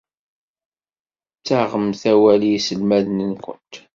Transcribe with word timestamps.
Ttaɣemt 1.39 2.01
awal 2.11 2.41
i 2.43 2.49
yiselmaden-nwent. 2.51 3.73